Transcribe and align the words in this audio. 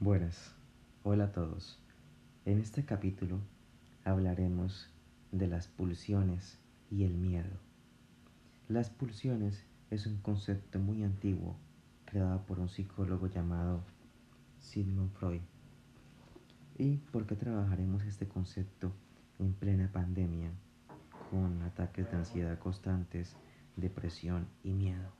Buenas, 0.00 0.54
hola 1.02 1.24
a 1.24 1.32
todos. 1.32 1.76
En 2.44 2.60
este 2.60 2.84
capítulo 2.84 3.40
hablaremos 4.04 4.88
de 5.32 5.48
las 5.48 5.66
pulsiones 5.66 6.56
y 6.88 7.02
el 7.02 7.14
miedo. 7.14 7.50
Las 8.68 8.90
pulsiones 8.90 9.66
es 9.90 10.06
un 10.06 10.18
concepto 10.18 10.78
muy 10.78 11.02
antiguo 11.02 11.56
creado 12.04 12.46
por 12.46 12.60
un 12.60 12.68
psicólogo 12.68 13.26
llamado 13.26 13.82
Sigmund 14.60 15.10
Freud. 15.14 15.40
¿Y 16.78 16.98
por 17.10 17.26
qué 17.26 17.34
trabajaremos 17.34 18.04
este 18.04 18.28
concepto 18.28 18.92
en 19.40 19.52
plena 19.52 19.90
pandemia 19.90 20.52
con 21.28 21.60
ataques 21.62 22.08
de 22.08 22.18
ansiedad 22.18 22.56
constantes, 22.60 23.34
depresión 23.74 24.46
y 24.62 24.74
miedo? 24.74 25.10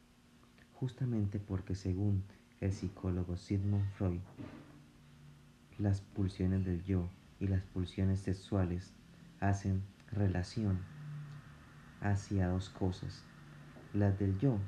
Justamente 0.74 1.40
porque 1.40 1.74
según 1.74 2.22
el 2.60 2.72
psicólogo 2.72 3.36
Sigmund 3.36 3.90
Freud, 3.94 4.20
las 5.78 6.00
pulsiones 6.00 6.64
del 6.64 6.82
yo 6.82 7.08
y 7.38 7.46
las 7.46 7.62
pulsiones 7.62 8.20
sexuales 8.20 8.92
hacen 9.38 9.82
relación 10.10 10.80
hacia 12.00 12.48
dos 12.48 12.68
cosas. 12.68 13.22
Las 13.94 14.18
del 14.18 14.36
yo 14.38 14.58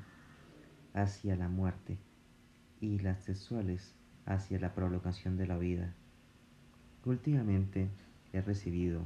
hacia 0.93 1.35
la 1.35 1.49
muerte 1.49 1.97
y 2.79 2.99
las 2.99 3.23
sexuales 3.23 3.93
hacia 4.25 4.59
la 4.59 4.73
prolongación 4.73 5.35
de 5.35 5.47
la 5.47 5.57
vida. 5.57 5.93
Últimamente 7.03 7.89
he 8.31 8.41
recibido 8.41 9.01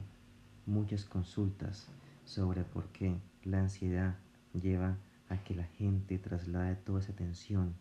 muchas 0.67 1.05
consultas 1.05 1.87
sobre 2.23 2.63
por 2.63 2.87
qué 2.89 3.15
la 3.43 3.61
ansiedad 3.61 4.15
lleva 4.53 4.97
a 5.29 5.37
que 5.43 5.55
la 5.55 5.65
gente 5.65 6.19
traslade 6.19 6.75
toda 6.75 6.99
esa 6.99 7.13
tensión 7.13 7.73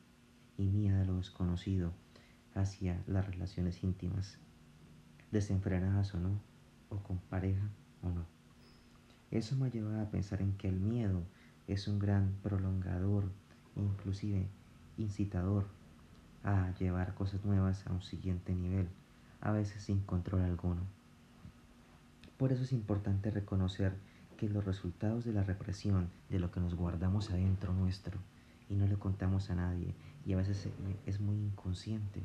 y 0.56 0.64
miedo 0.64 1.02
a 1.02 1.04
lo 1.04 1.16
desconocido 1.16 1.92
hacia 2.54 3.02
las 3.06 3.26
relaciones 3.26 3.82
íntimas, 3.82 4.38
desenfrenadas 5.30 6.14
o 6.14 6.20
no, 6.20 6.40
o 6.88 6.98
con 6.98 7.18
pareja 7.18 7.68
o 8.02 8.08
no. 8.08 8.24
Eso 9.30 9.56
me 9.56 9.66
ha 9.66 9.70
llevado 9.70 10.00
a 10.00 10.10
pensar 10.10 10.40
en 10.42 10.56
que 10.56 10.68
el 10.68 10.78
miedo 10.78 11.22
es 11.66 11.88
un 11.88 11.98
gran 11.98 12.34
prolongador, 12.42 13.30
inclusive 13.74 14.46
incitador 14.96 15.66
a 16.44 16.72
llevar 16.78 17.14
cosas 17.14 17.44
nuevas 17.44 17.86
a 17.86 17.92
un 17.92 18.02
siguiente 18.02 18.54
nivel, 18.54 18.88
a 19.40 19.50
veces 19.50 19.82
sin 19.82 20.00
control 20.00 20.42
alguno. 20.42 20.82
Por 22.36 22.52
eso 22.52 22.62
es 22.62 22.72
importante 22.72 23.30
reconocer 23.30 23.94
que 24.36 24.48
los 24.48 24.64
resultados 24.64 25.24
de 25.24 25.32
la 25.32 25.42
represión, 25.42 26.10
de 26.28 26.38
lo 26.38 26.50
que 26.50 26.60
nos 26.60 26.74
guardamos 26.74 27.30
adentro 27.30 27.72
nuestro 27.72 28.18
y 28.68 28.74
no 28.74 28.86
le 28.86 28.96
contamos 28.96 29.50
a 29.50 29.54
nadie, 29.54 29.94
y 30.26 30.32
a 30.32 30.36
veces 30.36 30.68
es 31.06 31.20
muy 31.20 31.36
inconsciente, 31.36 32.22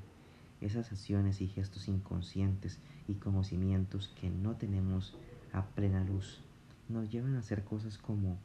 esas 0.62 0.92
acciones 0.92 1.42
y 1.42 1.48
gestos 1.48 1.88
inconscientes 1.88 2.80
y 3.08 3.16
conocimientos 3.16 4.10
que 4.20 4.30
no 4.30 4.56
tenemos 4.56 5.16
a 5.54 5.64
plena 5.64 6.04
luz 6.04 6.42
nos 6.90 7.10
llevan 7.10 7.36
a 7.36 7.40
hacer 7.40 7.64
cosas 7.64 7.98
como 7.98 8.38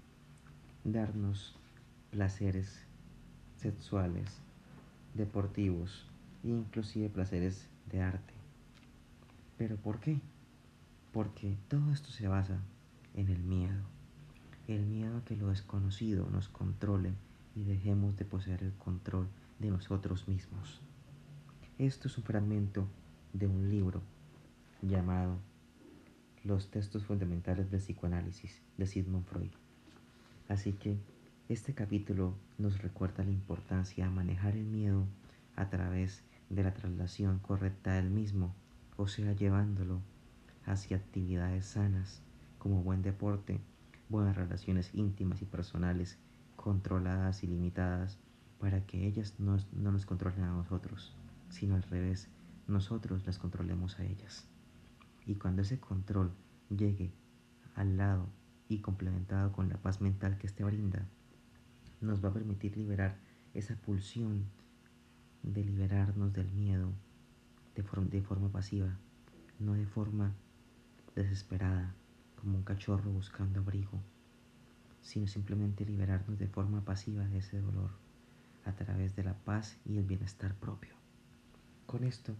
darnos 0.84 1.55
placeres 2.11 2.84
sexuales, 3.56 4.29
deportivos 5.15 6.06
e 6.45 6.48
inclusive 6.48 7.09
placeres 7.09 7.67
de 7.91 8.03
arte. 8.03 8.34
¿Pero 9.56 9.77
por 9.77 9.99
qué? 9.99 10.21
Porque 11.12 11.56
todo 11.69 11.93
esto 11.93 12.11
se 12.11 12.28
basa 12.28 12.59
en 13.15 13.28
el 13.28 13.43
miedo. 13.43 13.83
El 14.69 14.84
miedo 14.84 15.19
a 15.19 15.25
que 15.25 15.37
lo 15.37 15.49
desconocido 15.49 16.28
nos 16.31 16.49
controle 16.49 17.12
y 17.56 17.65
dejemos 17.65 18.17
de 18.17 18.25
poseer 18.25 18.62
el 18.62 18.73
control 18.75 19.28
de 19.59 19.71
nosotros 19.71 20.28
mismos. 20.28 20.81
Esto 21.78 22.06
es 22.06 22.17
un 22.19 22.22
fragmento 22.22 22.86
de 23.33 23.48
un 23.48 23.69
libro 23.69 24.00
llamado 24.80 25.39
Los 26.44 26.70
textos 26.70 27.05
fundamentales 27.05 27.69
del 27.69 27.81
psicoanálisis 27.81 28.62
de 28.78 28.87
Sigmund 28.87 29.25
Freud. 29.25 29.50
Así 30.49 30.75
que 30.75 30.97
este 31.49 31.75
capítulo 31.75 32.37
nos 32.59 32.81
recuerda 32.81 33.25
la 33.25 33.32
importancia 33.32 34.04
de 34.04 34.10
manejar 34.12 34.54
el 34.56 34.66
miedo 34.66 35.04
a 35.56 35.69
través 35.69 36.22
de 36.49 36.62
la 36.62 36.72
traslación 36.75 37.41
correcta 37.41 37.94
del 37.94 38.09
mismo, 38.09 38.54
o 38.97 39.09
sea, 39.09 39.32
llevándolo 39.32 40.00
hacia 40.66 40.99
actividades 40.99 41.66
sanas 41.66 42.22
como 42.59 42.84
buen 42.84 43.03
deporte, 43.03 43.59
buenas 44.09 44.37
relaciones 44.37 44.94
íntimas 44.94 45.43
y 45.43 45.44
personales, 45.44 46.19
controladas 46.54 47.43
y 47.43 47.49
limitadas, 47.49 48.20
para 48.60 48.87
que 48.87 49.09
ellas 49.09 49.34
no, 49.41 49.56
no 49.72 49.91
nos 49.91 50.06
controlen 50.06 50.44
a 50.44 50.53
nosotros 50.53 51.16
sino 51.54 51.76
al 51.76 51.84
revés, 51.84 52.28
nosotros 52.66 53.25
las 53.26 53.38
controlemos 53.38 54.00
a 54.00 54.04
ellas. 54.04 54.48
Y 55.25 55.37
cuando 55.37 55.62
ese 55.62 55.78
control 55.78 56.32
llegue 56.69 57.12
al 57.76 57.97
lado 57.97 58.28
y 58.69 58.81
complementado 58.81 59.53
con 59.53 59.69
la 59.69 59.76
paz 59.76 60.00
mental 60.00 60.37
que 60.37 60.48
éste 60.48 60.64
brinda, 60.64 61.06
nos 62.00 62.25
va 62.25 62.31
a 62.31 62.32
permitir 62.32 62.76
liberar 62.76 63.16
esa 63.54 63.76
pulsión 63.76 64.44
de 65.44 65.64
liberarnos 65.64 66.32
del 66.32 66.50
miedo 66.50 66.91
de, 67.76 67.84
de 68.10 68.22
forma 68.22 68.48
pasiva, 68.48 68.98
no 69.60 69.75
de 69.75 69.87
forma 69.87 70.34
desesperada, 71.14 71.94
como 72.41 72.59
un 72.59 72.64
cachorro 72.64 73.12
buscando 73.12 73.60
abrigo, 73.60 74.00
sino 75.03 75.28
simplemente 75.28 75.87
liberarnos 75.87 76.37
de 76.37 76.48
forma 76.48 76.84
pasiva 76.84 77.25
de 77.28 77.38
ese 77.38 77.60
dolor 77.60 77.91
a 78.64 78.72
través 78.72 79.14
de 79.14 79.22
la 79.22 79.34
paz 79.34 79.78
y 79.84 79.98
el 79.98 80.04
bienestar 80.04 80.54
propio. 80.56 80.94
Con 81.94 82.03
esto 82.03 82.34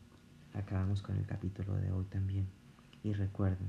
acabamos 0.53 1.00
con 1.00 1.16
el 1.16 1.26
capítulo 1.26 1.76
de 1.76 1.92
hoy 1.92 2.06
también. 2.06 2.48
Y 3.04 3.12
recuerden, 3.12 3.69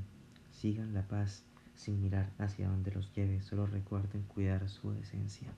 sigan 0.51 0.95
la 0.95 1.07
paz 1.07 1.43
sin 1.75 2.01
mirar 2.01 2.31
hacia 2.39 2.69
donde 2.69 2.89
los 2.89 3.13
lleve, 3.13 3.39
solo 3.43 3.67
recuerden 3.67 4.23
cuidar 4.23 4.67
su 4.67 4.93
esencia. 4.93 5.53